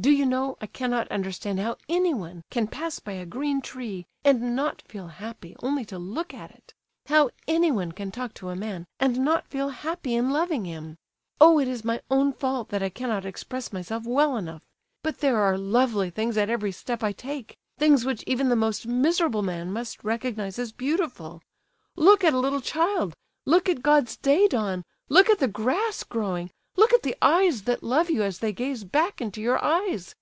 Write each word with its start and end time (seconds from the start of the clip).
Do 0.00 0.10
you 0.12 0.26
know, 0.26 0.56
I 0.60 0.66
cannot 0.66 1.08
understand 1.10 1.58
how 1.58 1.76
anyone 1.88 2.44
can 2.52 2.68
pass 2.68 3.00
by 3.00 3.14
a 3.14 3.26
green 3.26 3.60
tree, 3.60 4.06
and 4.24 4.54
not 4.54 4.80
feel 4.82 5.08
happy 5.08 5.56
only 5.60 5.84
to 5.86 5.98
look 5.98 6.32
at 6.32 6.52
it! 6.52 6.72
How 7.06 7.30
anyone 7.48 7.90
can 7.90 8.12
talk 8.12 8.32
to 8.34 8.50
a 8.50 8.54
man 8.54 8.86
and 9.00 9.18
not 9.18 9.48
feel 9.48 9.70
happy 9.70 10.14
in 10.14 10.30
loving 10.30 10.64
him! 10.66 10.98
Oh, 11.40 11.58
it 11.58 11.66
is 11.66 11.84
my 11.84 12.00
own 12.12 12.32
fault 12.32 12.68
that 12.68 12.80
I 12.80 12.90
cannot 12.90 13.24
express 13.24 13.72
myself 13.72 14.04
well 14.06 14.36
enough! 14.36 14.62
But 15.02 15.18
there 15.18 15.38
are 15.42 15.58
lovely 15.58 16.10
things 16.10 16.36
at 16.36 16.48
every 16.48 16.70
step 16.70 17.02
I 17.02 17.10
take—things 17.10 18.04
which 18.04 18.22
even 18.24 18.50
the 18.50 18.54
most 18.54 18.86
miserable 18.86 19.42
man 19.42 19.72
must 19.72 20.04
recognize 20.04 20.60
as 20.60 20.70
beautiful. 20.70 21.42
Look 21.96 22.22
at 22.22 22.34
a 22.34 22.38
little 22.38 22.60
child—look 22.60 23.68
at 23.68 23.82
God's 23.82 24.16
day 24.16 24.46
dawn—look 24.46 25.28
at 25.28 25.40
the 25.40 25.48
grass 25.48 26.04
growing—look 26.04 26.92
at 26.92 27.02
the 27.02 27.16
eyes 27.20 27.62
that 27.64 27.82
love 27.82 28.08
you, 28.08 28.22
as 28.22 28.38
they 28.38 28.52
gaze 28.52 28.84
back 28.84 29.20
into 29.20 29.40
your 29.40 29.58
eyes!" 29.64 30.14